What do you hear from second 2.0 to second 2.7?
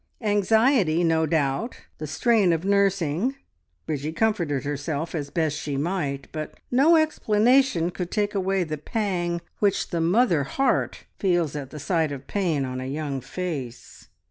strain of